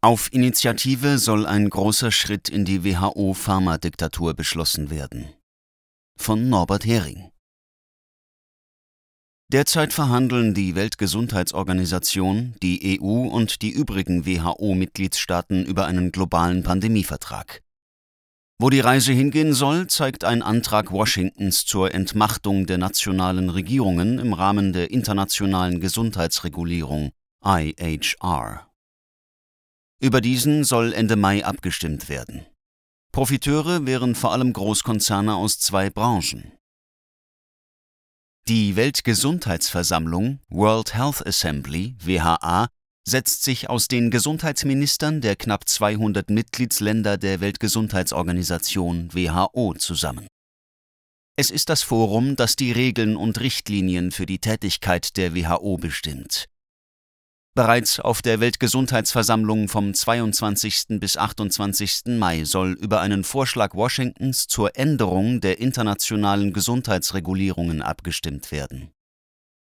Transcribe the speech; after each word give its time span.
Auf 0.00 0.32
Initiative 0.32 1.18
soll 1.18 1.44
ein 1.44 1.68
großer 1.68 2.12
Schritt 2.12 2.48
in 2.48 2.64
die 2.64 2.84
WHO-Pharmadiktatur 2.84 4.32
beschlossen 4.34 4.90
werden. 4.90 5.34
Von 6.16 6.48
Norbert 6.48 6.86
Hering. 6.86 7.32
Derzeit 9.52 9.92
verhandeln 9.92 10.54
die 10.54 10.76
Weltgesundheitsorganisation, 10.76 12.54
die 12.62 13.00
EU 13.00 13.26
und 13.26 13.60
die 13.60 13.70
übrigen 13.70 14.24
WHO-Mitgliedstaaten 14.24 15.64
über 15.64 15.86
einen 15.86 16.12
globalen 16.12 16.62
Pandemievertrag. 16.62 17.64
Wo 18.60 18.70
die 18.70 18.78
Reise 18.78 19.12
hingehen 19.12 19.52
soll, 19.52 19.88
zeigt 19.88 20.22
ein 20.22 20.42
Antrag 20.42 20.92
Washingtons 20.92 21.64
zur 21.64 21.92
Entmachtung 21.92 22.66
der 22.66 22.78
nationalen 22.78 23.50
Regierungen 23.50 24.20
im 24.20 24.32
Rahmen 24.32 24.72
der 24.72 24.92
internationalen 24.92 25.80
Gesundheitsregulierung 25.80 27.10
IHR. 27.44 28.67
Über 30.00 30.20
diesen 30.20 30.62
soll 30.62 30.92
Ende 30.92 31.16
Mai 31.16 31.44
abgestimmt 31.44 32.08
werden. 32.08 32.46
Profiteure 33.10 33.84
wären 33.84 34.14
vor 34.14 34.32
allem 34.32 34.52
Großkonzerne 34.52 35.34
aus 35.34 35.58
zwei 35.58 35.90
Branchen. 35.90 36.52
Die 38.46 38.76
Weltgesundheitsversammlung 38.76 40.38
World 40.50 40.94
Health 40.94 41.26
Assembly 41.26 41.96
WHA 41.98 42.68
setzt 43.06 43.42
sich 43.42 43.68
aus 43.68 43.88
den 43.88 44.10
Gesundheitsministern 44.10 45.20
der 45.20 45.34
knapp 45.34 45.68
200 45.68 46.30
Mitgliedsländer 46.30 47.18
der 47.18 47.40
Weltgesundheitsorganisation 47.40 49.12
WHO 49.12 49.74
zusammen. 49.74 50.28
Es 51.36 51.50
ist 51.50 51.68
das 51.70 51.82
Forum, 51.82 52.36
das 52.36 52.54
die 52.54 52.70
Regeln 52.70 53.16
und 53.16 53.40
Richtlinien 53.40 54.12
für 54.12 54.26
die 54.26 54.38
Tätigkeit 54.38 55.16
der 55.16 55.34
WHO 55.34 55.76
bestimmt. 55.76 56.48
Bereits 57.58 57.98
auf 57.98 58.22
der 58.22 58.38
Weltgesundheitsversammlung 58.38 59.66
vom 59.66 59.92
22. 59.92 61.00
bis 61.00 61.16
28. 61.16 62.02
Mai 62.16 62.44
soll 62.44 62.74
über 62.74 63.00
einen 63.00 63.24
Vorschlag 63.24 63.74
Washingtons 63.74 64.46
zur 64.46 64.78
Änderung 64.78 65.40
der 65.40 65.58
internationalen 65.58 66.52
Gesundheitsregulierungen 66.52 67.82
abgestimmt 67.82 68.52
werden 68.52 68.92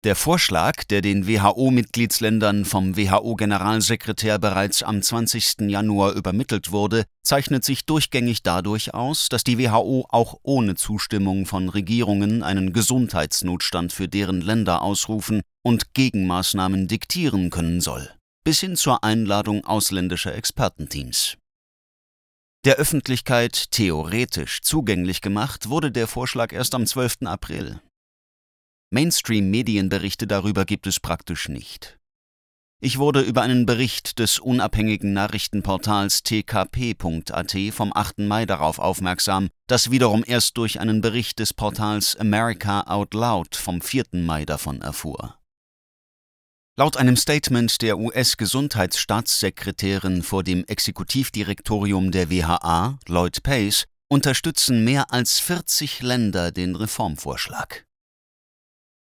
der 0.05 0.17
Vorschlag, 0.17 0.83
der 0.85 1.01
den 1.01 1.29
WHO-Mitgliedsländern 1.29 2.65
vom 2.65 2.97
WHO-Generalsekretär 2.97 4.39
bereits 4.39 4.83
am 4.83 5.01
20. 5.01 5.61
Januar 5.69 6.13
übermittelt 6.13 6.73
wurde, 6.73 7.05
zeichnet 7.23 7.65
sich 7.65 7.87
durchgängig 7.87 8.43
dadurch 8.43 8.95
aus, 8.95 9.29
dass 9.29 9.45
die 9.45 9.59
WHO 9.59 10.07
auch 10.09 10.39
ohne 10.43 10.75
Zustimmung 10.75 11.47
von 11.47 11.69
Regierungen 11.69 12.43
einen 12.43 12.73
Gesundheitsnotstand 12.73 13.93
für 13.93 14.09
deren 14.09 14.41
Länder 14.41 14.83
ausrufen 14.83 15.43
und 15.65 15.95
Gegenmaßnahmen 15.95 16.89
diktieren 16.89 17.51
können 17.51 17.81
soll, 17.81 18.11
bis 18.43 18.59
hin 18.59 18.75
zur 18.75 19.05
Einladung 19.05 19.65
ausländischer 19.65 20.35
Expertenteams. 20.35 21.37
Der 22.65 22.77
Öffentlichkeit 22.77 23.71
theoretisch 23.71 24.63
zugänglich 24.63 25.21
gemacht 25.21 25.69
wurde 25.69 25.93
der 25.93 26.09
Vorschlag 26.09 26.53
erst 26.53 26.75
am 26.75 26.87
12. 26.87 27.23
April. 27.25 27.81
Mainstream-Medienberichte 28.93 30.27
darüber 30.27 30.67
gibt 30.67 30.87
es 30.87 31.01
praktisch 31.01 31.49
nicht. 31.49 31.99
Ich 32.79 32.99
wurde 32.99 33.23
über 33.23 33.41
einen 33.41 33.65
Bericht 33.65 34.19
des 34.19 34.39
unabhängigen 34.39 35.15
Nachrichtenportals 35.15 36.23
tkp.at 36.25 37.57
vom 37.71 37.91
8. 37.95 38.19
Mai 38.19 38.45
darauf 38.45 38.79
aufmerksam, 38.79 39.49
das 39.67 39.91
wiederum 39.91 40.23
erst 40.27 40.59
durch 40.59 40.79
einen 40.79 41.01
Bericht 41.01 41.39
des 41.39 41.55
Portals 41.55 42.17
America 42.17 42.83
Out 42.83 43.15
Loud 43.15 43.57
vom 43.57 43.81
4. 43.81 44.05
Mai 44.13 44.45
davon 44.45 44.83
erfuhr. 44.83 45.39
Laut 46.77 46.99
einem 46.99 47.17
Statement 47.17 47.81
der 47.81 47.99
US-Gesundheitsstaatssekretärin 47.99 50.23
vor 50.23 50.43
dem 50.43 50.67
Exekutivdirektorium 50.67 52.11
der 52.11 52.31
WHA, 52.31 52.99
Lloyd 53.09 53.43
Pace, 53.43 53.87
unterstützen 54.11 54.85
mehr 54.85 55.11
als 55.13 55.39
40 55.39 56.03
Länder 56.03 56.53
den 56.53 56.77
Reformvorschlag. 56.77 57.87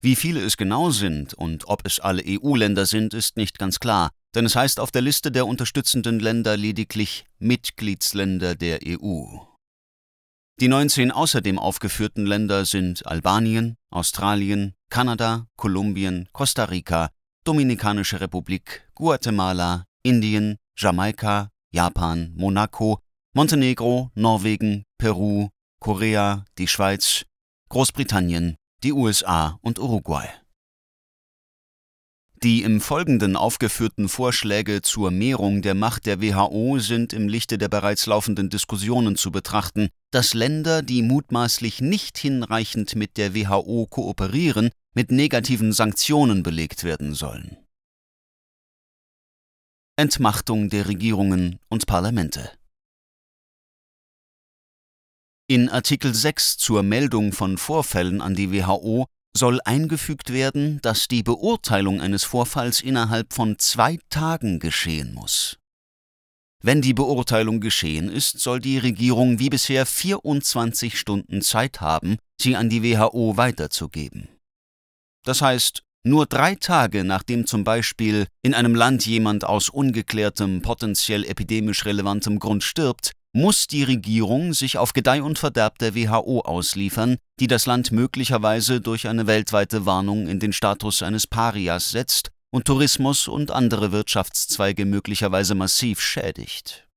Wie 0.07 0.15
viele 0.15 0.41
es 0.41 0.57
genau 0.57 0.91
sind 0.91 1.35
und 1.35 1.67
ob 1.67 1.85
es 1.85 1.99
alle 1.99 2.23
EU-Länder 2.25 2.87
sind, 2.87 3.13
ist 3.13 3.37
nicht 3.37 3.59
ganz 3.59 3.81
klar, 3.81 4.11
denn 4.37 4.47
es 4.47 4.55
heißt 4.55 4.79
auf 4.79 4.93
der 4.93 5.03
Liste 5.03 5.33
der 5.33 5.49
unterstützenden 5.49 6.21
Länder 6.21 6.57
lediglich 6.57 7.25
Mitgliedsländer 7.41 8.55
der 8.55 8.79
EU. 8.87 9.39
Die 10.61 10.69
19 10.69 11.11
außerdem 11.11 11.59
aufgeführten 11.59 12.25
Länder 12.25 12.67
sind 12.67 13.05
Albanien, 13.05 13.75
Australien, 13.91 14.75
Kanada, 14.91 15.49
Kolumbien, 15.57 16.29
Costa 16.31 16.67
Rica, 16.67 17.11
Dominikanische 17.43 18.21
Republik, 18.21 18.89
Guatemala, 18.95 19.87
Indien, 20.05 20.55
Jamaika, 20.79 21.51
Japan, 21.73 22.33
Monaco, 22.37 23.01
Montenegro, 23.35 24.13
Norwegen, 24.15 24.85
Peru, 24.99 25.49
Korea, 25.81 26.45
die 26.59 26.69
Schweiz, 26.69 27.25
Großbritannien, 27.71 28.55
die 28.87 28.93
USA 28.93 29.59
und 29.63 29.81
Uruguay. 29.81 30.29
Die 32.45 32.63
im 32.63 32.81
Folgenden 32.81 33.35
aufgeführten 33.35 34.09
Vorschläge 34.09 34.81
zur 34.81 35.11
Mehrung 35.11 35.61
der 35.61 35.75
Macht 35.75 36.07
der 36.07 36.23
WHO 36.23 36.79
sind 36.79 37.13
im 37.13 37.27
Lichte 37.27 37.59
der 37.59 37.69
bereits 37.69 38.07
laufenden 38.07 38.49
Diskussionen 38.49 39.17
zu 39.17 39.33
betrachten, 39.33 39.89
dass 40.13 40.35
Länder, 40.35 40.83
die 40.83 41.03
mutmaßlich 41.03 41.81
nicht 41.81 42.17
hinreichend 42.17 42.95
mit 42.95 43.17
der 43.17 43.35
WHO 43.35 43.89
kooperieren, 43.91 44.71
mit 44.95 45.11
negativen 45.11 45.73
Sanktionen 45.73 46.45
belegt 46.45 46.85
werden 46.85 47.13
sollen. 47.13 47.57
Entmachtung 49.97 50.71
der 50.71 50.87
Regierungen 50.87 51.59
und 51.69 51.87
Parlamente 51.87 52.53
in 55.49 55.69
Artikel 55.69 56.13
6 56.13 56.57
zur 56.59 56.83
Meldung 56.83 57.33
von 57.33 57.57
Vorfällen 57.57 58.21
an 58.21 58.35
die 58.35 58.53
WHO 58.53 59.07
soll 59.37 59.61
eingefügt 59.65 60.33
werden, 60.33 60.81
dass 60.83 61.09
die 61.09 61.23
Beurteilung 61.23 62.01
eines 62.01 62.25
Vorfalls 62.25 62.81
innerhalb 62.81 63.33
von 63.33 63.59
zwei 63.59 63.99
Tagen 64.11 64.59
geschehen 64.59 65.15
muss. 65.15 65.59
Wenn 66.63 66.83
die 66.83 66.95
Beurteilung 66.95 67.61
geschehen 67.61 68.09
ist, 68.09 68.41
soll 68.41 68.61
die 68.61 68.79
Regierung 68.79 69.39
wie 69.39 69.51
bisher 69.51 69.87
24 69.87 70.99
Stunden 70.99 71.43
Zeit 71.43 71.81
haben, 71.81 72.17
sie 72.41 72.57
an 72.57 72.69
die 72.69 72.83
WHO 72.83 73.37
weiterzugeben. 73.37 74.29
Das 75.25 75.43
heißt, 75.43 75.83
nur 76.03 76.27
drei 76.27 76.55
Tage 76.55 77.05
nachdem 77.05 77.47
zum 77.47 77.63
Beispiel 77.63 78.27
in 78.43 78.55
einem 78.55 78.75
Land 78.75 79.07
jemand 79.07 79.45
aus 79.45 79.69
ungeklärtem, 79.69 80.63
potenziell 80.63 81.25
epidemisch 81.25 81.85
relevantem 81.85 82.39
Grund 82.39 82.65
stirbt, 82.65 83.13
muss 83.37 83.67
die 83.67 83.83
Regierung 83.83 84.55
sich 84.55 84.79
auf 84.79 84.95
Gedeih 84.95 85.23
und 85.23 85.39
Verderb 85.39 85.79
der 85.79 85.95
WHO 85.95 86.41
ausliefern, 86.41 87.19
die 87.39 87.49
das 87.49 87.67
Land 87.67 87.93
möglicherweise 87.93 88.81
durch 88.81 89.09
eine 89.09 89.27
weltweite 89.27 89.85
Warnung 89.85 90.27
in 90.27 90.41
den 90.41 90.55
Status 90.55 91.03
eines 91.03 91.27
Parias 91.27 91.91
setzt 91.91 92.31
und 92.51 92.65
Tourismus 92.65 93.29
und 93.29 93.51
andere 93.51 93.93
Wirtschaftszweige 93.93 94.87
möglicherweise 94.87 95.55
massiv 95.55 96.01
schädigt. 96.01 96.89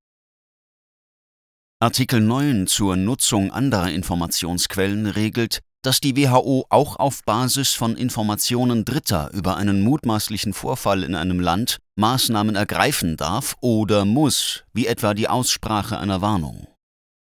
Artikel 1.82 2.22
9 2.22 2.68
zur 2.68 2.96
Nutzung 2.96 3.52
anderer 3.52 3.92
Informationsquellen 3.92 5.08
regelt, 5.08 5.60
dass 5.82 6.02
die 6.02 6.16
WHO 6.16 6.66
auch 6.70 6.98
auf 6.98 7.24
Basis 7.24 7.74
von 7.74 7.96
Informationen 7.96 8.86
Dritter 8.86 9.32
über 9.34 9.58
einen 9.58 9.82
mutmaßlichen 9.82 10.54
Vorfall 10.54 11.04
in 11.04 11.16
einem 11.16 11.40
Land 11.40 11.78
Maßnahmen 11.96 12.56
ergreifen 12.56 13.18
darf 13.18 13.56
oder 13.62 14.06
muss, 14.06 14.64
wie 14.74 14.88
etwa 14.88 15.14
die 15.14 15.28
Aussprache 15.28 15.98
einer 15.98 16.22
Warnung. 16.22 16.68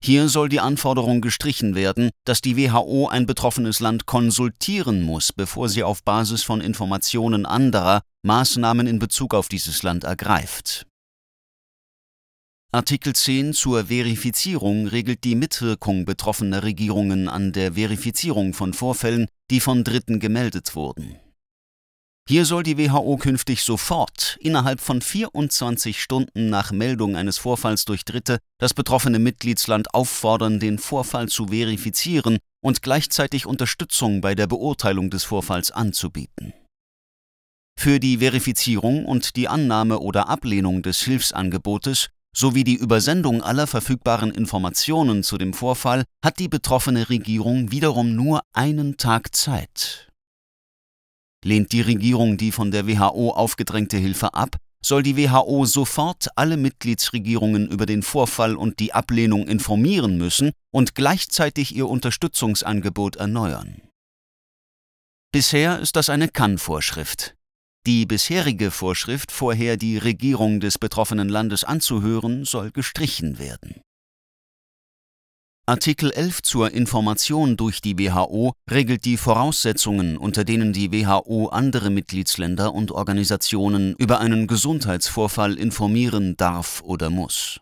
Hier 0.03 0.29
soll 0.29 0.49
die 0.49 0.59
Anforderung 0.59 1.21
gestrichen 1.21 1.75
werden, 1.75 2.09
dass 2.25 2.41
die 2.41 2.57
WHO 2.57 3.07
ein 3.07 3.27
betroffenes 3.27 3.79
Land 3.79 4.07
konsultieren 4.07 5.03
muss, 5.03 5.31
bevor 5.31 5.69
sie 5.69 5.83
auf 5.83 6.03
Basis 6.03 6.41
von 6.41 6.59
Informationen 6.59 7.45
anderer 7.45 8.01
Maßnahmen 8.23 8.87
in 8.87 8.97
Bezug 8.97 9.35
auf 9.35 9.47
dieses 9.47 9.83
Land 9.83 10.03
ergreift. 10.03 10.87
Artikel 12.73 13.13
10 13.13 13.51
zur 13.51 13.87
Verifizierung 13.87 14.87
regelt 14.87 15.25
die 15.25 15.35
Mitwirkung 15.35 16.05
betroffener 16.05 16.63
Regierungen 16.63 17.27
an 17.27 17.51
der 17.51 17.73
Verifizierung 17.73 18.53
von 18.53 18.73
Vorfällen, 18.73 19.27
die 19.49 19.59
von 19.59 19.83
Dritten 19.83 20.21
gemeldet 20.21 20.73
wurden. 20.73 21.17
Hier 22.29 22.45
soll 22.45 22.63
die 22.63 22.77
WHO 22.77 23.17
künftig 23.17 23.63
sofort, 23.63 24.37
innerhalb 24.39 24.79
von 24.79 25.01
24 25.01 26.01
Stunden 26.01 26.49
nach 26.49 26.71
Meldung 26.71 27.17
eines 27.17 27.37
Vorfalls 27.37 27.83
durch 27.83 28.05
Dritte, 28.05 28.39
das 28.57 28.73
betroffene 28.73 29.19
Mitgliedsland 29.19 29.93
auffordern, 29.93 30.61
den 30.61 30.79
Vorfall 30.79 31.27
zu 31.27 31.47
verifizieren 31.47 32.37
und 32.63 32.81
gleichzeitig 32.81 33.45
Unterstützung 33.45 34.21
bei 34.21 34.33
der 34.33 34.47
Beurteilung 34.47 35.09
des 35.09 35.25
Vorfalls 35.25 35.71
anzubieten. 35.71 36.53
Für 37.77 37.99
die 37.99 38.19
Verifizierung 38.19 39.03
und 39.03 39.35
die 39.35 39.49
Annahme 39.49 39.99
oder 39.99 40.29
Ablehnung 40.29 40.83
des 40.83 41.01
Hilfsangebotes 41.01 42.07
sowie 42.35 42.63
die 42.63 42.75
Übersendung 42.75 43.41
aller 43.41 43.67
verfügbaren 43.67 44.31
Informationen 44.31 45.23
zu 45.23 45.37
dem 45.37 45.53
Vorfall 45.53 46.03
hat 46.23 46.39
die 46.39 46.47
betroffene 46.47 47.09
Regierung 47.09 47.71
wiederum 47.71 48.15
nur 48.15 48.41
einen 48.53 48.97
Tag 48.97 49.35
Zeit. 49.35 50.09
Lehnt 51.43 51.71
die 51.71 51.81
Regierung 51.81 52.37
die 52.37 52.51
von 52.51 52.71
der 52.71 52.87
WHO 52.87 53.31
aufgedrängte 53.31 53.97
Hilfe 53.97 54.33
ab, 54.33 54.57
soll 54.83 55.03
die 55.03 55.17
WHO 55.17 55.65
sofort 55.65 56.27
alle 56.35 56.57
Mitgliedsregierungen 56.57 57.67
über 57.67 57.85
den 57.85 58.03
Vorfall 58.03 58.55
und 58.55 58.79
die 58.79 58.93
Ablehnung 58.93 59.47
informieren 59.47 60.17
müssen 60.17 60.51
und 60.71 60.95
gleichzeitig 60.95 61.75
ihr 61.75 61.87
Unterstützungsangebot 61.87 63.17
erneuern. 63.17 63.81
Bisher 65.31 65.79
ist 65.79 65.95
das 65.95 66.09
eine 66.09 66.27
Kann-Vorschrift. 66.27 67.35
Die 67.87 68.05
bisherige 68.05 68.69
Vorschrift, 68.69 69.31
vorher 69.31 69.75
die 69.75 69.97
Regierung 69.97 70.59
des 70.59 70.77
betroffenen 70.77 71.29
Landes 71.29 71.63
anzuhören, 71.63 72.45
soll 72.45 72.69
gestrichen 72.69 73.39
werden. 73.39 73.81
Artikel 75.65 76.11
11 76.11 76.43
zur 76.43 76.71
Information 76.71 77.57
durch 77.57 77.81
die 77.81 77.97
WHO 77.97 78.53
regelt 78.69 79.05
die 79.05 79.17
Voraussetzungen, 79.17 80.17
unter 80.17 80.43
denen 80.43 80.73
die 80.73 80.91
WHO 80.91 81.47
andere 81.47 81.89
Mitgliedsländer 81.89 82.73
und 82.73 82.91
Organisationen 82.91 83.95
über 83.97 84.19
einen 84.19 84.45
Gesundheitsvorfall 84.45 85.57
informieren 85.57 86.37
darf 86.37 86.83
oder 86.83 87.09
muss. 87.09 87.61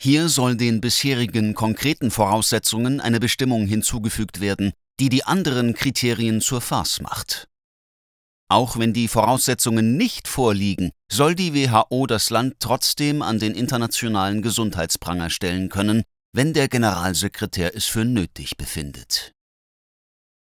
Hier 0.00 0.30
soll 0.30 0.56
den 0.56 0.80
bisherigen 0.80 1.52
konkreten 1.52 2.10
Voraussetzungen 2.10 3.00
eine 3.02 3.20
Bestimmung 3.20 3.66
hinzugefügt 3.66 4.40
werden, 4.40 4.72
die 4.98 5.10
die 5.10 5.24
anderen 5.24 5.74
Kriterien 5.74 6.40
zur 6.40 6.62
Farce 6.62 7.02
macht. 7.02 7.49
Auch 8.50 8.76
wenn 8.78 8.92
die 8.92 9.06
Voraussetzungen 9.06 9.96
nicht 9.96 10.26
vorliegen, 10.26 10.90
soll 11.08 11.36
die 11.36 11.54
WHO 11.54 12.08
das 12.08 12.30
Land 12.30 12.56
trotzdem 12.58 13.22
an 13.22 13.38
den 13.38 13.54
internationalen 13.54 14.42
Gesundheitspranger 14.42 15.30
stellen 15.30 15.68
können, 15.68 16.02
wenn 16.32 16.52
der 16.52 16.66
Generalsekretär 16.66 17.76
es 17.76 17.86
für 17.86 18.04
nötig 18.04 18.56
befindet. 18.56 19.32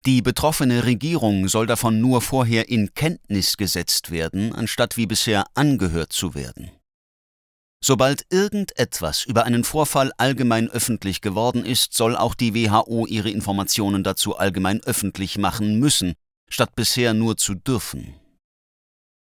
Die 0.06 0.22
betroffene 0.22 0.84
Regierung 0.84 1.48
soll 1.48 1.66
davon 1.66 2.00
nur 2.00 2.22
vorher 2.22 2.68
in 2.68 2.94
Kenntnis 2.94 3.56
gesetzt 3.56 4.12
werden, 4.12 4.54
anstatt 4.54 4.96
wie 4.96 5.06
bisher 5.06 5.46
angehört 5.54 6.12
zu 6.12 6.36
werden. 6.36 6.70
Sobald 7.82 8.24
irgendetwas 8.30 9.24
über 9.24 9.46
einen 9.46 9.64
Vorfall 9.64 10.12
allgemein 10.16 10.70
öffentlich 10.70 11.22
geworden 11.22 11.64
ist, 11.64 11.94
soll 11.94 12.14
auch 12.14 12.36
die 12.36 12.54
WHO 12.54 13.06
ihre 13.06 13.30
Informationen 13.30 14.04
dazu 14.04 14.36
allgemein 14.36 14.80
öffentlich 14.84 15.38
machen 15.38 15.80
müssen, 15.80 16.14
statt 16.50 16.74
bisher 16.74 17.14
nur 17.14 17.36
zu 17.36 17.54
dürfen. 17.54 18.14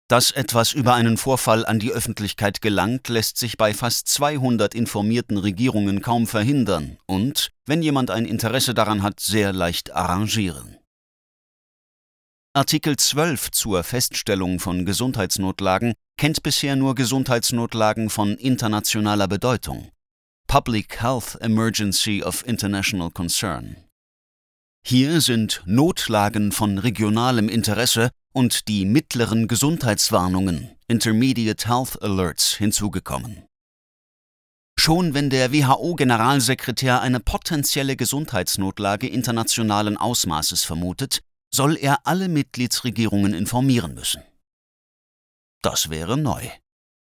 Dass 0.08 0.30
etwas 0.30 0.72
über 0.72 0.94
einen 0.94 1.16
Vorfall 1.16 1.64
an 1.64 1.78
die 1.78 1.90
Öffentlichkeit 1.90 2.60
gelangt, 2.60 3.08
lässt 3.08 3.38
sich 3.38 3.56
bei 3.56 3.72
fast 3.72 4.06
200 4.08 4.74
informierten 4.74 5.38
Regierungen 5.38 6.02
kaum 6.02 6.26
verhindern 6.26 6.98
und, 7.06 7.50
wenn 7.64 7.82
jemand 7.82 8.10
ein 8.10 8.26
Interesse 8.26 8.74
daran 8.74 9.02
hat, 9.02 9.20
sehr 9.20 9.52
leicht 9.52 9.92
arrangieren. 9.92 10.76
Artikel 12.52 12.96
12 12.96 13.50
zur 13.50 13.82
Feststellung 13.82 14.60
von 14.60 14.84
Gesundheitsnotlagen 14.84 15.94
kennt 16.16 16.42
bisher 16.42 16.76
nur 16.76 16.94
Gesundheitsnotlagen 16.94 18.10
von 18.10 18.36
internationaler 18.36 19.26
Bedeutung. 19.26 19.90
Public 20.46 21.02
Health 21.02 21.36
Emergency 21.40 22.22
of 22.22 22.46
International 22.46 23.10
Concern. 23.10 23.83
Hier 24.86 25.22
sind 25.22 25.62
Notlagen 25.64 26.52
von 26.52 26.76
regionalem 26.76 27.48
Interesse 27.48 28.10
und 28.34 28.68
die 28.68 28.84
mittleren 28.84 29.48
Gesundheitswarnungen, 29.48 30.76
Intermediate 30.88 31.66
Health 31.66 32.02
Alerts, 32.02 32.52
hinzugekommen. 32.56 33.46
Schon 34.78 35.14
wenn 35.14 35.30
der 35.30 35.54
WHO-Generalsekretär 35.54 37.00
eine 37.00 37.20
potenzielle 37.20 37.96
Gesundheitsnotlage 37.96 39.08
internationalen 39.08 39.96
Ausmaßes 39.96 40.64
vermutet, 40.64 41.20
soll 41.50 41.78
er 41.78 42.06
alle 42.06 42.28
Mitgliedsregierungen 42.28 43.32
informieren 43.32 43.94
müssen. 43.94 44.22
Das 45.62 45.88
wäre 45.88 46.18
neu. 46.18 46.46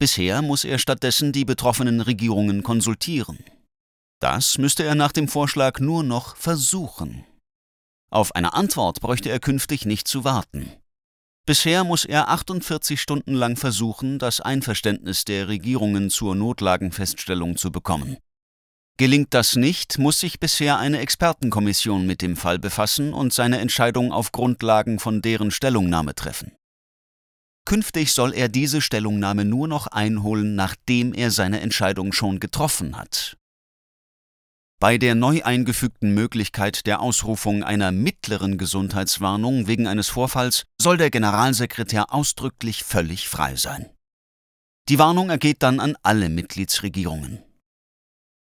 Bisher 0.00 0.41
muss 0.41 0.65
er 0.65 0.79
stattdessen 0.79 1.32
die 1.32 1.44
betroffenen 1.44 2.00
Regierungen 2.00 2.62
konsultieren. 2.62 3.44
Das 4.20 4.56
müsste 4.56 4.85
er 4.85 4.94
nach 4.94 5.12
dem 5.12 5.29
Vorschlag 5.29 5.81
nur 5.81 6.03
noch 6.03 6.35
versuchen. 6.37 7.26
Auf 8.10 8.34
eine 8.34 8.55
Antwort 8.55 9.00
bräuchte 9.00 9.28
er 9.28 9.38
künftig 9.38 9.84
nicht 9.84 10.08
zu 10.08 10.25
warten. 10.25 10.72
Bisher 11.46 11.84
muss 11.84 12.05
er 12.05 12.28
48 12.28 13.00
Stunden 13.00 13.34
lang 13.34 13.56
versuchen, 13.56 14.19
das 14.19 14.40
Einverständnis 14.40 15.25
der 15.25 15.49
Regierungen 15.49 16.10
zur 16.10 16.34
Notlagenfeststellung 16.34 17.56
zu 17.56 17.70
bekommen. 17.70 18.19
Gelingt 18.99 19.32
das 19.32 19.56
nicht, 19.56 19.99
muss 19.99 20.20
sich 20.20 20.40
bisher 20.40 20.78
eine 20.78 20.99
Expertenkommission 20.99 22.06
mit 22.06 22.20
dem 22.20 22.37
Fall 22.37 22.58
befassen 22.58 23.12
und 23.12 23.32
seine 23.32 23.58
Entscheidung 23.60 24.12
auf 24.12 24.32
Grundlagen 24.32 24.99
von 24.99 25.22
deren 25.22 25.50
Stellungnahme 25.50 26.14
treffen. 26.14 26.52
Künftig 27.64 28.12
soll 28.12 28.34
er 28.34 28.49
diese 28.49 28.81
Stellungnahme 28.81 29.44
nur 29.44 29.69
noch 29.69 29.87
einholen, 29.87 30.55
nachdem 30.55 31.14
er 31.14 31.31
seine 31.31 31.60
Entscheidung 31.60 32.12
schon 32.12 32.40
getroffen 32.40 32.96
hat 32.96 33.38
bei 34.80 34.96
der 34.96 35.14
neu 35.14 35.42
eingefügten 35.42 36.14
Möglichkeit 36.14 36.86
der 36.86 37.00
Ausrufung 37.00 37.64
einer 37.64 37.90
mittleren 37.90 38.58
Gesundheitswarnung 38.58 39.66
wegen 39.66 39.88
eines 39.88 40.08
Vorfalls 40.08 40.66
soll 40.80 40.96
der 40.96 41.10
Generalsekretär 41.10 42.14
ausdrücklich 42.14 42.84
völlig 42.84 43.28
frei 43.28 43.56
sein. 43.56 43.90
Die 44.88 44.98
Warnung 44.98 45.30
ergeht 45.30 45.62
dann 45.62 45.80
an 45.80 45.96
alle 46.02 46.28
Mitgliedsregierungen. 46.28 47.42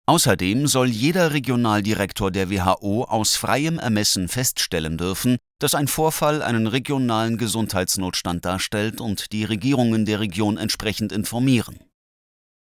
Außerdem 0.07 0.67
soll 0.67 0.89
jeder 0.89 1.33
Regionaldirektor 1.33 2.31
der 2.31 2.51
WHO 2.51 3.05
aus 3.05 3.37
freiem 3.37 3.79
Ermessen 3.79 4.29
feststellen 4.29 4.97
dürfen, 4.97 5.37
dass 5.59 5.75
ein 5.75 5.89
Vorfall 5.89 6.41
einen 6.43 6.67
regionalen 6.67 7.37
Gesundheitsnotstand 7.37 8.45
darstellt 8.45 9.01
und 9.01 9.33
die 9.33 9.45
Regierungen 9.45 10.07
der 10.07 10.21
Region 10.21 10.57
entsprechend 10.57 11.13
informieren. 11.13 11.88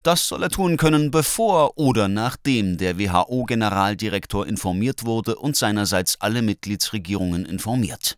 Das 0.03 0.27
soll 0.27 0.43
er 0.43 0.49
tun 0.49 0.75
können, 0.75 1.11
bevor 1.11 1.77
oder 1.77 2.09
nachdem 2.09 2.77
der 2.77 2.99
WHO-Generaldirektor 2.99 4.45
informiert 4.45 5.05
wurde 5.05 5.37
und 5.37 5.55
seinerseits 5.55 6.19
alle 6.19 6.41
Mitgliedsregierungen 6.41 7.45
informiert. 7.45 8.17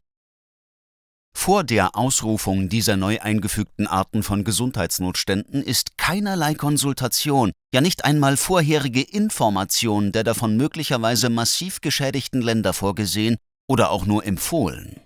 Vor 1.37 1.63
der 1.63 1.95
Ausrufung 1.95 2.69
dieser 2.69 2.97
neu 2.97 3.19
eingefügten 3.19 3.85
Arten 3.85 4.23
von 4.23 4.43
Gesundheitsnotständen 4.43 5.61
ist 5.61 5.97
keinerlei 5.97 6.55
Konsultation, 6.55 7.51
ja 7.73 7.81
nicht 7.81 8.03
einmal 8.03 8.35
vorherige 8.35 9.01
Information 9.01 10.11
der 10.11 10.23
davon 10.23 10.57
möglicherweise 10.57 11.29
massiv 11.29 11.81
geschädigten 11.81 12.41
Länder 12.41 12.73
vorgesehen 12.73 13.37
oder 13.69 13.91
auch 13.91 14.05
nur 14.07 14.25
empfohlen. 14.25 15.01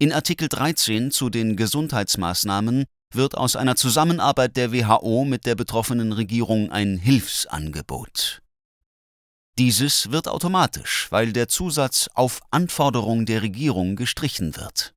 In 0.00 0.12
Artikel 0.12 0.48
13 0.48 1.12
zu 1.12 1.30
den 1.30 1.54
Gesundheitsmaßnahmen 1.54 2.86
wird 3.12 3.36
aus 3.36 3.56
einer 3.56 3.76
Zusammenarbeit 3.76 4.56
der 4.56 4.72
WHO 4.72 5.24
mit 5.24 5.46
der 5.46 5.54
betroffenen 5.54 6.12
Regierung 6.12 6.70
ein 6.70 6.98
Hilfsangebot. 6.98 8.42
Dieses 9.58 10.10
wird 10.10 10.26
automatisch, 10.26 11.06
weil 11.10 11.32
der 11.32 11.48
Zusatz 11.48 12.08
auf 12.14 12.40
Anforderung 12.50 13.24
der 13.24 13.42
Regierung 13.42 13.94
gestrichen 13.94 14.56
wird. 14.56 14.94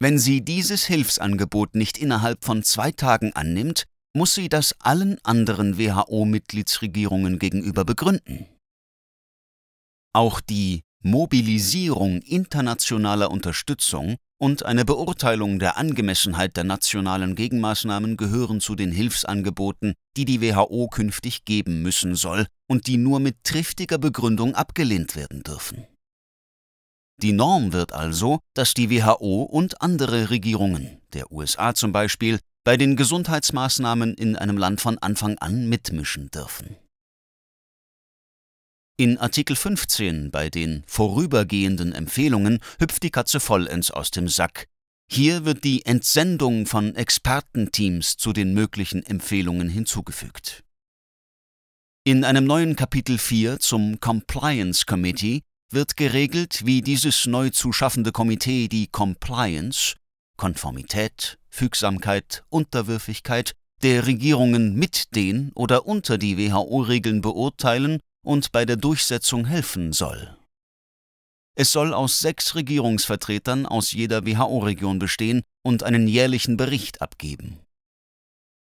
Wenn 0.00 0.18
sie 0.18 0.44
dieses 0.44 0.84
Hilfsangebot 0.84 1.74
nicht 1.74 1.96
innerhalb 1.96 2.44
von 2.44 2.62
zwei 2.62 2.90
Tagen 2.90 3.32
annimmt, 3.34 3.84
muss 4.14 4.34
sie 4.34 4.48
das 4.48 4.74
allen 4.80 5.18
anderen 5.24 5.78
WHO-Mitgliedsregierungen 5.78 7.38
gegenüber 7.38 7.84
begründen. 7.84 8.46
Auch 10.12 10.40
die 10.40 10.82
Mobilisierung 11.06 12.20
internationaler 12.22 13.30
Unterstützung 13.30 14.16
und 14.38 14.66
eine 14.66 14.84
Beurteilung 14.84 15.60
der 15.60 15.76
Angemessenheit 15.76 16.56
der 16.56 16.64
nationalen 16.64 17.36
Gegenmaßnahmen 17.36 18.16
gehören 18.16 18.60
zu 18.60 18.74
den 18.74 18.90
Hilfsangeboten, 18.90 19.94
die 20.16 20.24
die 20.24 20.40
WHO 20.40 20.88
künftig 20.88 21.44
geben 21.44 21.80
müssen 21.80 22.16
soll 22.16 22.48
und 22.68 22.88
die 22.88 22.96
nur 22.96 23.20
mit 23.20 23.36
triftiger 23.44 23.98
Begründung 23.98 24.56
abgelehnt 24.56 25.14
werden 25.14 25.44
dürfen. 25.44 25.86
Die 27.22 27.32
Norm 27.32 27.72
wird 27.72 27.92
also, 27.92 28.40
dass 28.54 28.74
die 28.74 28.90
WHO 28.90 29.42
und 29.44 29.80
andere 29.80 30.30
Regierungen, 30.30 31.00
der 31.12 31.30
USA 31.30 31.72
zum 31.76 31.92
Beispiel, 31.92 32.40
bei 32.64 32.76
den 32.76 32.96
Gesundheitsmaßnahmen 32.96 34.14
in 34.14 34.34
einem 34.34 34.58
Land 34.58 34.80
von 34.80 34.98
Anfang 34.98 35.38
an 35.38 35.68
mitmischen 35.68 36.32
dürfen. 36.32 36.74
In 38.98 39.18
Artikel 39.18 39.56
15 39.56 40.30
bei 40.30 40.48
den 40.48 40.82
vorübergehenden 40.86 41.92
Empfehlungen 41.92 42.60
hüpft 42.80 43.02
die 43.02 43.10
Katze 43.10 43.40
vollends 43.40 43.90
aus 43.90 44.10
dem 44.10 44.26
Sack. 44.26 44.68
Hier 45.12 45.44
wird 45.44 45.64
die 45.64 45.84
Entsendung 45.84 46.64
von 46.64 46.96
Expertenteams 46.96 48.16
zu 48.16 48.32
den 48.32 48.54
möglichen 48.54 49.04
Empfehlungen 49.04 49.68
hinzugefügt. 49.68 50.64
In 52.04 52.24
einem 52.24 52.46
neuen 52.46 52.74
Kapitel 52.74 53.18
4 53.18 53.60
zum 53.60 54.00
Compliance 54.00 54.86
Committee 54.86 55.42
wird 55.70 55.98
geregelt, 55.98 56.64
wie 56.64 56.80
dieses 56.80 57.26
neu 57.26 57.50
zu 57.50 57.74
schaffende 57.74 58.12
Komitee 58.12 58.66
die 58.68 58.86
Compliance, 58.86 59.96
Konformität, 60.38 61.38
Fügsamkeit, 61.50 62.44
Unterwürfigkeit 62.48 63.52
der 63.82 64.06
Regierungen 64.06 64.74
mit 64.74 65.14
den 65.14 65.52
oder 65.54 65.84
unter 65.84 66.16
die 66.16 66.38
WHO-Regeln 66.38 67.20
beurteilen 67.20 68.00
und 68.26 68.50
bei 68.50 68.64
der 68.64 68.76
Durchsetzung 68.76 69.46
helfen 69.46 69.92
soll. 69.92 70.36
Es 71.54 71.70
soll 71.72 71.94
aus 71.94 72.18
sechs 72.18 72.54
Regierungsvertretern 72.56 73.64
aus 73.66 73.92
jeder 73.92 74.26
WHO-Region 74.26 74.98
bestehen 74.98 75.42
und 75.62 75.84
einen 75.84 76.08
jährlichen 76.08 76.56
Bericht 76.56 77.00
abgeben. 77.00 77.60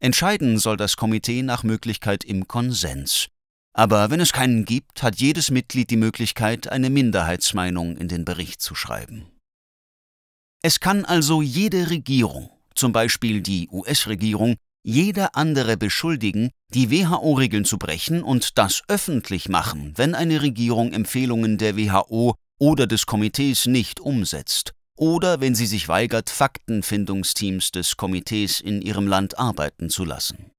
Entscheiden 0.00 0.58
soll 0.58 0.76
das 0.76 0.96
Komitee 0.96 1.42
nach 1.42 1.62
Möglichkeit 1.62 2.24
im 2.24 2.48
Konsens. 2.48 3.28
Aber 3.74 4.10
wenn 4.10 4.20
es 4.20 4.32
keinen 4.32 4.64
gibt, 4.64 5.02
hat 5.02 5.16
jedes 5.16 5.50
Mitglied 5.50 5.90
die 5.90 5.96
Möglichkeit, 5.96 6.68
eine 6.68 6.88
Minderheitsmeinung 6.88 7.96
in 7.96 8.08
den 8.08 8.24
Bericht 8.24 8.62
zu 8.62 8.74
schreiben. 8.74 9.26
Es 10.62 10.80
kann 10.80 11.04
also 11.04 11.42
jede 11.42 11.90
Regierung, 11.90 12.50
zum 12.74 12.92
Beispiel 12.92 13.42
die 13.42 13.68
US-Regierung, 13.70 14.56
jeder 14.82 15.36
andere 15.36 15.76
beschuldigen, 15.76 16.50
die 16.72 16.90
WHO-Regeln 16.90 17.64
zu 17.64 17.78
brechen 17.78 18.22
und 18.22 18.58
das 18.58 18.82
öffentlich 18.88 19.48
machen, 19.48 19.92
wenn 19.96 20.14
eine 20.14 20.42
Regierung 20.42 20.92
Empfehlungen 20.92 21.58
der 21.58 21.76
WHO 21.76 22.34
oder 22.58 22.86
des 22.86 23.06
Komitees 23.06 23.66
nicht 23.66 24.00
umsetzt 24.00 24.72
oder 24.96 25.40
wenn 25.40 25.54
sie 25.54 25.66
sich 25.66 25.88
weigert, 25.88 26.28
Faktenfindungsteams 26.28 27.72
des 27.72 27.96
Komitees 27.96 28.60
in 28.60 28.82
ihrem 28.82 29.06
Land 29.06 29.38
arbeiten 29.38 29.88
zu 29.88 30.04
lassen. 30.04 30.50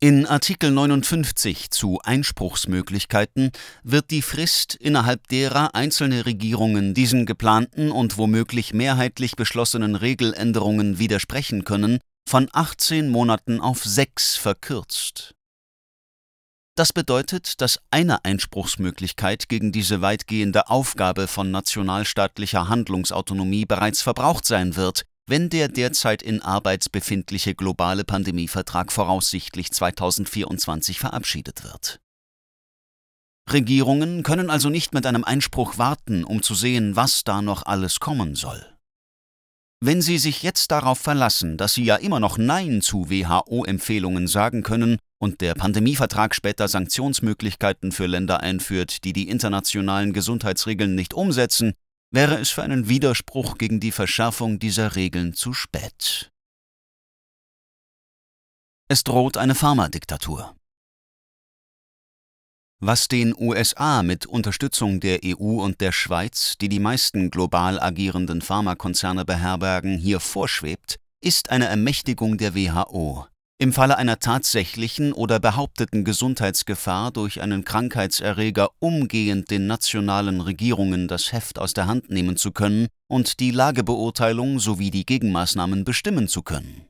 In 0.00 0.26
Artikel 0.26 0.70
59 0.70 1.70
zu 1.70 1.98
Einspruchsmöglichkeiten 2.04 3.52
wird 3.82 4.10
die 4.10 4.20
Frist, 4.20 4.74
innerhalb 4.74 5.28
derer 5.28 5.74
einzelne 5.74 6.26
Regierungen 6.26 6.92
diesen 6.92 7.24
geplanten 7.24 7.90
und 7.90 8.18
womöglich 8.18 8.74
mehrheitlich 8.74 9.36
beschlossenen 9.36 9.94
Regeländerungen 9.94 10.98
widersprechen 10.98 11.64
können, 11.64 12.00
von 12.28 12.48
18 12.52 13.08
Monaten 13.08 13.60
auf 13.60 13.84
sechs 13.84 14.36
verkürzt. 14.36 15.34
Das 16.76 16.92
bedeutet, 16.92 17.60
dass 17.60 17.78
eine 17.92 18.24
Einspruchsmöglichkeit 18.24 19.48
gegen 19.48 19.70
diese 19.70 20.00
weitgehende 20.00 20.68
Aufgabe 20.68 21.28
von 21.28 21.52
nationalstaatlicher 21.52 22.68
Handlungsautonomie 22.68 23.64
bereits 23.64 24.02
verbraucht 24.02 24.44
sein 24.44 24.74
wird, 24.74 25.04
wenn 25.26 25.50
der 25.50 25.68
derzeit 25.68 26.20
in 26.20 26.42
Arbeit 26.42 26.90
befindliche 26.90 27.54
globale 27.54 28.04
Pandemievertrag 28.04 28.90
voraussichtlich 28.90 29.70
2024 29.70 30.98
verabschiedet 30.98 31.62
wird. 31.62 32.00
Regierungen 33.50 34.24
können 34.24 34.50
also 34.50 34.68
nicht 34.68 34.94
mit 34.94 35.06
einem 35.06 35.22
Einspruch 35.22 35.78
warten, 35.78 36.24
um 36.24 36.42
zu 36.42 36.54
sehen, 36.54 36.96
was 36.96 37.24
da 37.24 37.40
noch 37.40 37.64
alles 37.66 38.00
kommen 38.00 38.34
soll. 38.34 38.73
Wenn 39.80 40.00
Sie 40.00 40.18
sich 40.18 40.42
jetzt 40.42 40.70
darauf 40.70 40.98
verlassen, 40.98 41.56
dass 41.56 41.74
Sie 41.74 41.84
ja 41.84 41.96
immer 41.96 42.20
noch 42.20 42.38
Nein 42.38 42.80
zu 42.80 43.10
WHO-Empfehlungen 43.10 44.28
sagen 44.28 44.62
können 44.62 44.98
und 45.18 45.40
der 45.40 45.54
Pandemievertrag 45.54 46.34
später 46.34 46.68
Sanktionsmöglichkeiten 46.68 47.92
für 47.92 48.06
Länder 48.06 48.40
einführt, 48.40 49.04
die 49.04 49.12
die 49.12 49.28
internationalen 49.28 50.12
Gesundheitsregeln 50.12 50.94
nicht 50.94 51.12
umsetzen, 51.12 51.74
wäre 52.10 52.38
es 52.38 52.50
für 52.50 52.62
einen 52.62 52.88
Widerspruch 52.88 53.58
gegen 53.58 53.80
die 53.80 53.92
Verschärfung 53.92 54.58
dieser 54.58 54.96
Regeln 54.96 55.34
zu 55.34 55.52
spät. 55.52 56.30
Es 58.88 59.02
droht 59.02 59.36
eine 59.36 59.54
Pharmadiktatur. 59.54 60.54
Was 62.86 63.08
den 63.08 63.34
USA 63.34 64.02
mit 64.02 64.26
Unterstützung 64.26 65.00
der 65.00 65.20
EU 65.24 65.62
und 65.64 65.80
der 65.80 65.90
Schweiz, 65.90 66.56
die 66.60 66.68
die 66.68 66.80
meisten 66.80 67.30
global 67.30 67.80
agierenden 67.80 68.42
Pharmakonzerne 68.42 69.24
beherbergen, 69.24 69.96
hier 69.96 70.20
vorschwebt, 70.20 70.96
ist 71.24 71.48
eine 71.48 71.64
Ermächtigung 71.64 72.36
der 72.36 72.54
WHO. 72.54 73.26
Im 73.58 73.72
Falle 73.72 73.96
einer 73.96 74.18
tatsächlichen 74.18 75.14
oder 75.14 75.40
behaupteten 75.40 76.04
Gesundheitsgefahr 76.04 77.10
durch 77.10 77.40
einen 77.40 77.64
Krankheitserreger 77.64 78.68
umgehend 78.80 79.50
den 79.50 79.66
nationalen 79.66 80.42
Regierungen 80.42 81.08
das 81.08 81.32
Heft 81.32 81.58
aus 81.58 81.72
der 81.72 81.86
Hand 81.86 82.10
nehmen 82.10 82.36
zu 82.36 82.52
können 82.52 82.88
und 83.08 83.40
die 83.40 83.50
Lagebeurteilung 83.50 84.58
sowie 84.58 84.90
die 84.90 85.06
Gegenmaßnahmen 85.06 85.84
bestimmen 85.84 86.28
zu 86.28 86.42
können. 86.42 86.84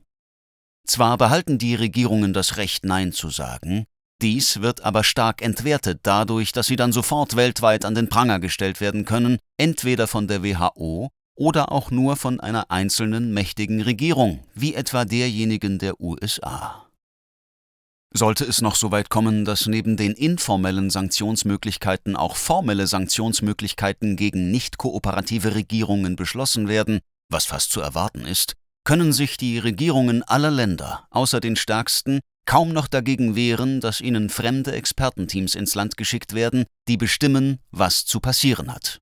Zwar 0.85 1.17
behalten 1.17 1.57
die 1.57 1.75
Regierungen 1.75 2.33
das 2.33 2.57
Recht 2.57 2.83
Nein 2.83 3.13
zu 3.13 3.29
sagen, 3.29 3.85
dies 4.21 4.61
wird 4.61 4.81
aber 4.81 5.03
stark 5.03 5.41
entwertet 5.41 5.99
dadurch, 6.03 6.51
dass 6.51 6.67
sie 6.67 6.75
dann 6.75 6.91
sofort 6.91 7.35
weltweit 7.35 7.85
an 7.85 7.95
den 7.95 8.09
Pranger 8.09 8.39
gestellt 8.39 8.79
werden 8.81 9.05
können, 9.05 9.39
entweder 9.57 10.07
von 10.07 10.27
der 10.27 10.43
WHO 10.43 11.09
oder 11.35 11.71
auch 11.71 11.91
nur 11.91 12.15
von 12.15 12.39
einer 12.39 12.71
einzelnen 12.71 13.33
mächtigen 13.33 13.81
Regierung, 13.81 14.43
wie 14.53 14.73
etwa 14.73 15.05
derjenigen 15.05 15.79
der 15.79 15.99
USA. 15.99 16.85
Sollte 18.13 18.45
es 18.45 18.61
noch 18.61 18.75
so 18.75 18.91
weit 18.91 19.09
kommen, 19.09 19.43
dass 19.43 19.67
neben 19.67 19.97
den 19.97 20.13
informellen 20.13 20.89
Sanktionsmöglichkeiten 20.89 22.15
auch 22.15 22.37
formelle 22.37 22.87
Sanktionsmöglichkeiten 22.87 24.15
gegen 24.15 24.51
nicht 24.51 24.77
kooperative 24.77 25.53
Regierungen 25.53 26.15
beschlossen 26.15 26.69
werden, 26.69 27.01
was 27.29 27.43
fast 27.43 27.73
zu 27.73 27.81
erwarten 27.81 28.21
ist, 28.21 28.53
können 28.85 29.11
sich 29.11 29.35
die 29.35 29.59
Regierungen 29.59 30.23
aller 30.23 30.51
Länder, 30.51 31.07
außer 31.09 31.41
den 31.41 31.57
stärksten, 31.57 32.21
kaum 32.45 32.69
noch 32.69 32.87
dagegen 32.87 33.35
wehren, 33.35 33.81
dass 33.81 34.01
ihnen 34.01 34.29
fremde 34.29 34.71
Expertenteams 34.71 35.55
ins 35.55 35.75
Land 35.75 35.97
geschickt 35.97 36.33
werden, 36.33 36.65
die 36.87 36.97
bestimmen, 36.97 37.59
was 37.71 38.05
zu 38.05 38.19
passieren 38.19 38.73
hat. 38.73 38.99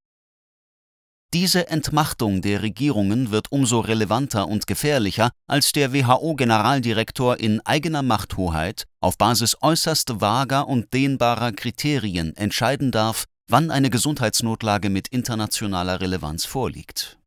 Diese 1.34 1.68
Entmachtung 1.68 2.44
der 2.44 2.62
Regierungen 2.62 3.32
wird 3.32 3.52
umso 3.52 3.80
relevanter 3.80 4.48
und 4.48 4.68
gefährlicher, 4.68 5.32
als 5.48 5.72
der 5.72 5.92
WHO-Generaldirektor 5.92 7.40
in 7.40 7.60
eigener 7.62 8.04
Machthoheit 8.04 8.86
auf 9.00 9.18
Basis 9.18 9.58
äußerst 9.60 10.22
vager 10.22 10.68
und 10.68 10.94
dehnbarer 10.94 11.52
Kriterien 11.52 12.36
entscheiden 12.36 12.92
darf, 12.92 13.26
wann 13.50 13.72
eine 13.72 13.90
Gesundheitsnotlage 13.90 14.92
mit 14.92 15.08
internationaler 15.08 16.02
Relevanz 16.02 16.46
vorliegt 16.46 17.18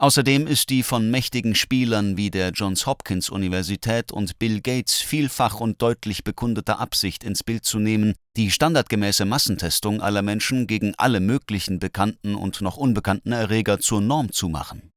Außerdem 0.00 0.46
ist 0.46 0.70
die 0.70 0.84
von 0.84 1.10
mächtigen 1.10 1.56
Spielern 1.56 2.16
wie 2.16 2.30
der 2.30 2.50
Johns 2.50 2.86
Hopkins 2.86 3.30
Universität 3.30 4.12
und 4.12 4.38
Bill 4.38 4.60
Gates 4.60 4.94
vielfach 4.94 5.58
und 5.58 5.82
deutlich 5.82 6.22
bekundete 6.22 6.78
Absicht 6.78 7.24
ins 7.24 7.42
Bild 7.42 7.64
zu 7.64 7.80
nehmen, 7.80 8.14
die 8.36 8.52
standardgemäße 8.52 9.24
Massentestung 9.24 10.00
aller 10.00 10.22
Menschen 10.22 10.68
gegen 10.68 10.94
alle 10.98 11.18
möglichen 11.18 11.80
bekannten 11.80 12.36
und 12.36 12.60
noch 12.60 12.76
unbekannten 12.76 13.32
Erreger 13.32 13.80
zur 13.80 14.00
Norm 14.00 14.30
zu 14.30 14.48
machen. 14.48 14.92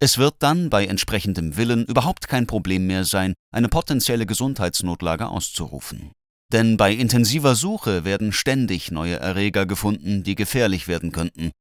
Es 0.00 0.18
wird 0.18 0.34
dann 0.40 0.68
bei 0.68 0.84
entsprechendem 0.86 1.56
Willen 1.56 1.86
überhaupt 1.86 2.28
kein 2.28 2.46
Problem 2.46 2.86
mehr 2.86 3.04
sein, 3.04 3.32
eine 3.52 3.70
potenzielle 3.70 4.26
Gesundheitsnotlage 4.26 5.28
auszurufen. 5.28 6.12
Denn 6.52 6.76
bei 6.76 6.92
intensiver 6.92 7.54
Suche 7.54 8.04
werden 8.04 8.32
ständig 8.32 8.90
neue 8.90 9.16
Erreger 9.16 9.64
gefunden, 9.64 10.22
die 10.24 10.34
gefährlich 10.34 10.88
werden 10.88 11.10
könnten, 11.10 11.52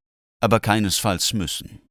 aber 0.41 0.59
keinesfalls 0.59 1.31
müssen. 1.33 1.86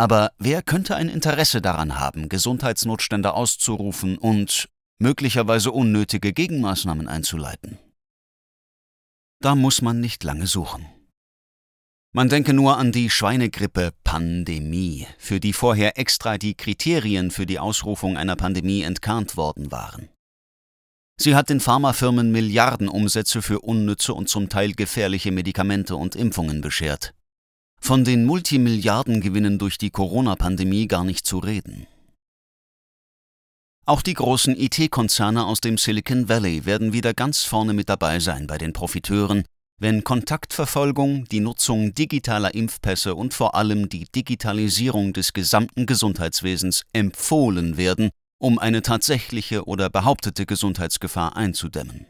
Aber 0.00 0.32
wer 0.38 0.62
könnte 0.62 0.96
ein 0.96 1.10
Interesse 1.10 1.60
daran 1.60 1.98
haben, 2.00 2.30
Gesundheitsnotstände 2.30 3.34
auszurufen 3.34 4.16
und 4.16 4.70
möglicherweise 4.98 5.72
unnötige 5.72 6.32
Gegenmaßnahmen 6.32 7.06
einzuleiten? 7.06 7.78
Da 9.42 9.54
muss 9.54 9.82
man 9.82 10.00
nicht 10.00 10.24
lange 10.24 10.46
suchen. 10.46 10.86
Man 12.14 12.30
denke 12.30 12.54
nur 12.54 12.78
an 12.78 12.92
die 12.92 13.10
Schweinegrippe-Pandemie, 13.10 15.06
für 15.18 15.38
die 15.38 15.52
vorher 15.52 15.98
extra 15.98 16.38
die 16.38 16.54
Kriterien 16.54 17.30
für 17.30 17.44
die 17.44 17.58
Ausrufung 17.58 18.16
einer 18.16 18.36
Pandemie 18.36 18.80
entkernt 18.80 19.36
worden 19.36 19.70
waren. 19.70 20.08
Sie 21.20 21.34
hat 21.34 21.50
den 21.50 21.60
Pharmafirmen 21.60 22.32
Milliardenumsätze 22.32 23.42
für 23.42 23.60
unnütze 23.60 24.14
und 24.14 24.30
zum 24.30 24.48
Teil 24.48 24.72
gefährliche 24.72 25.30
Medikamente 25.30 25.94
und 25.94 26.16
Impfungen 26.16 26.62
beschert. 26.62 27.12
Von 27.80 28.04
den 28.04 28.24
Multimilliardengewinnen 28.24 29.58
durch 29.58 29.76
die 29.76 29.90
Corona-Pandemie 29.90 30.86
gar 30.86 31.04
nicht 31.04 31.26
zu 31.26 31.38
reden. 31.38 31.86
Auch 33.84 34.02
die 34.02 34.14
großen 34.14 34.56
IT-Konzerne 34.56 35.44
aus 35.44 35.60
dem 35.60 35.76
Silicon 35.76 36.28
Valley 36.28 36.64
werden 36.66 36.92
wieder 36.92 37.14
ganz 37.14 37.42
vorne 37.42 37.72
mit 37.72 37.88
dabei 37.88 38.20
sein 38.20 38.46
bei 38.46 38.58
den 38.58 38.72
Profiteuren, 38.72 39.44
wenn 39.80 40.04
Kontaktverfolgung, 40.04 41.24
die 41.24 41.40
Nutzung 41.40 41.94
digitaler 41.94 42.54
Impfpässe 42.54 43.14
und 43.14 43.34
vor 43.34 43.54
allem 43.56 43.88
die 43.88 44.04
Digitalisierung 44.04 45.12
des 45.12 45.32
gesamten 45.32 45.86
Gesundheitswesens 45.86 46.82
empfohlen 46.92 47.76
werden, 47.78 48.10
um 48.38 48.58
eine 48.58 48.82
tatsächliche 48.82 49.64
oder 49.64 49.90
behauptete 49.90 50.46
Gesundheitsgefahr 50.46 51.36
einzudämmen. 51.36 52.06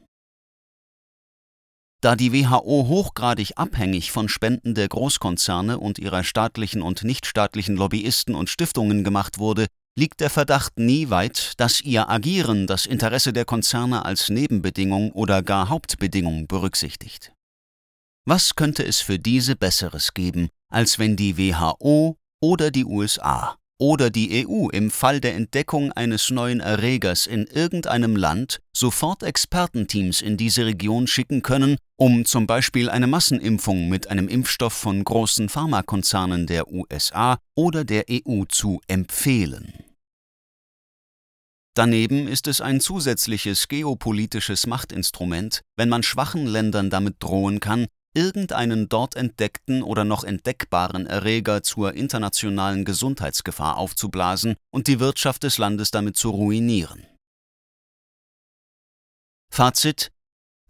Da 2.03 2.17
die 2.17 2.33
WHO 2.33 2.87
hochgradig 2.89 3.53
abhängig 3.57 4.11
von 4.11 4.31
Spenden 4.31 4.75
der 4.75 4.89
Großkonzerne 4.89 5.79
und 5.79 5.99
ihrer 5.99 6.25
staatlichen 6.25 6.81
und 6.81 7.05
nichtstaatlichen 7.05 7.77
Lobbyisten 7.77 8.35
und 8.35 8.49
Stiftungen 8.49 9.05
gemacht 9.05 9.39
wurde, 9.39 9.67
liegt 9.99 10.21
der 10.21 10.31
Verdacht 10.31 10.79
nie 10.79 11.11
weit, 11.11 11.53
dass 11.59 11.83
ihr 11.83 12.09
Agieren 12.09 12.67
das 12.67 12.87
Interesse 12.87 13.35
der 13.35 13.45
Konzerne 13.45 14.07
als 14.07 14.31
Nebenbedingung 14.31 15.13
oder 15.13 15.43
gar 15.43 15.69
Hauptbedingung 15.69 16.47
berücksichtigt. 16.47 17.33
Was 18.27 18.55
könnte 18.55 18.83
es 18.83 19.01
für 19.01 19.19
diese 19.19 19.57
Besseres 19.57 20.15
geben, 20.15 20.49
als 20.71 20.99
wenn 20.99 21.17
die 21.17 21.37
WHO 21.37 22.17
oder 22.41 22.71
die 22.71 22.87
USA 22.87 23.60
oder 23.81 24.11
die 24.11 24.47
EU 24.47 24.69
im 24.69 24.91
Fall 24.91 25.21
der 25.21 25.35
Entdeckung 25.35 25.91
eines 25.93 26.31
neuen 26.31 26.61
Erregers 26.61 27.27
in 27.27 27.47
irgendeinem 27.47 28.15
Land 28.15 28.61
sofort 28.77 29.23
Expertenteams 29.23 30.21
in 30.21 30.37
diese 30.37 30.67
Region 30.67 31.07
schicken 31.07 31.43
können, 31.43 31.79
um 31.97 32.27
zum 32.27 32.47
Beispiel 32.47 32.91
eine 32.91 33.07
Massenimpfung 33.07 33.89
mit 33.89 34.09
einem 34.09 34.29
Impfstoff 34.29 34.75
von 34.75 35.03
großen 35.03 35.49
Pharmakonzernen 35.49 36.47
der 36.47 36.71
USA 36.71 37.39
oder 37.55 37.85
der 37.85 38.05
EU 38.11 38.45
zu 38.45 38.83
empfehlen. 38.87 39.73
Daneben 41.75 42.29
ist 42.29 42.49
es 42.49 42.61
ein 42.61 42.81
zusätzliches 42.81 43.69
geopolitisches 43.69 44.67
Machtinstrument, 44.67 45.63
wenn 45.77 45.89
man 45.89 46.03
schwachen 46.03 46.47
Ländern 46.47 46.91
damit 46.91 47.17
drohen 47.21 47.61
kann, 47.61 47.87
irgendeinen 48.15 48.89
dort 48.89 49.17
entdeckten 49.17 49.83
oder 49.83 50.05
noch 50.05 50.25
entdeckbaren 50.25 51.07
Erreger 51.07 51.63
zur 51.63 51.95
internationalen 51.95 52.85
Gesundheitsgefahr 52.85 53.77
aufzublasen 53.77 54.57
und 54.71 54.87
die 54.87 55.01
Wirtschaft 55.01 55.43
des 55.45 55.59
Landes 55.59 55.91
damit 55.91 56.17
zu 56.17 56.31
ruinieren. 56.31 57.07
Fazit 59.53 60.11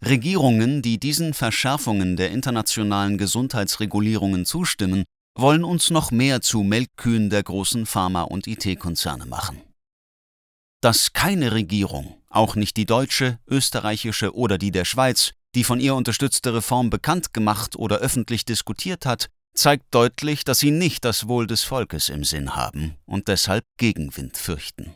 Regierungen, 0.03 0.81
die 0.81 0.99
diesen 0.99 1.33
Verschärfungen 1.33 2.17
der 2.17 2.31
internationalen 2.31 3.17
Gesundheitsregulierungen 3.17 4.45
zustimmen, 4.45 5.03
wollen 5.37 5.63
uns 5.63 5.91
noch 5.91 6.11
mehr 6.11 6.41
zu 6.41 6.63
Melkkühen 6.63 7.29
der 7.29 7.43
großen 7.43 7.85
Pharma- 7.85 8.23
und 8.23 8.47
IT-Konzerne 8.47 9.25
machen. 9.25 9.61
Dass 10.81 11.13
keine 11.13 11.51
Regierung, 11.51 12.17
auch 12.29 12.55
nicht 12.55 12.75
die 12.75 12.87
deutsche, 12.87 13.39
österreichische 13.47 14.35
oder 14.35 14.57
die 14.57 14.71
der 14.71 14.85
Schweiz, 14.85 15.33
die 15.55 15.63
von 15.63 15.79
ihr 15.79 15.95
unterstützte 15.95 16.53
Reform 16.53 16.89
bekannt 16.89 17.33
gemacht 17.33 17.75
oder 17.75 17.97
öffentlich 17.97 18.45
diskutiert 18.45 19.05
hat, 19.05 19.29
zeigt 19.53 19.85
deutlich, 19.91 20.43
dass 20.43 20.59
sie 20.59 20.71
nicht 20.71 21.03
das 21.03 21.27
Wohl 21.27 21.47
des 21.47 21.63
Volkes 21.63 22.09
im 22.09 22.23
Sinn 22.23 22.55
haben 22.55 22.95
und 23.05 23.27
deshalb 23.27 23.65
Gegenwind 23.77 24.37
fürchten 24.37 24.93